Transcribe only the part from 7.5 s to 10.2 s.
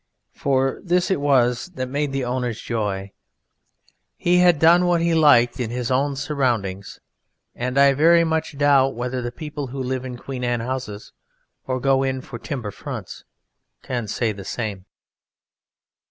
and I very much doubt whether the people who live in